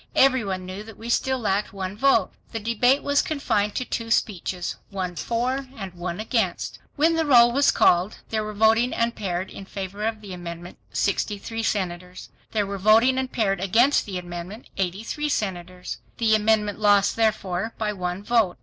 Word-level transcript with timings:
Every 0.15 0.43
one 0.43 0.65
knew 0.65 0.81
that 0.81 0.97
we 0.97 1.09
still 1.11 1.37
lacked 1.37 1.73
one 1.73 1.95
vote. 1.95 2.31
The 2.53 2.59
debate 2.59 3.03
was 3.03 3.21
confined 3.21 3.75
to 3.75 3.85
two 3.85 4.09
speeches, 4.09 4.77
one 4.89 5.15
for 5.15 5.67
and 5.77 5.93
one 5.93 6.19
against. 6.19 6.79
When 6.95 7.15
the 7.15 7.23
roll 7.23 7.51
was 7.51 7.69
called, 7.69 8.17
there 8.29 8.43
were 8.43 8.55
voting 8.55 8.95
and 8.95 9.13
paired 9.15 9.51
in 9.51 9.65
favor 9.65 10.03
of 10.07 10.21
the 10.21 10.33
amendment, 10.33 10.79
63 10.91 11.61
senators; 11.61 12.29
there 12.49 12.65
were 12.65 12.79
voting 12.79 13.19
and 13.19 13.31
paired 13.31 13.59
against 13.61 14.07
the 14.07 14.17
amendment 14.17 14.69
83 14.75 15.29
senators. 15.29 15.99
The 16.17 16.33
amendment 16.33 16.79
lost 16.79 17.15
therefore, 17.15 17.75
by 17.77 17.93
one 17.93 18.23
vote. 18.23 18.57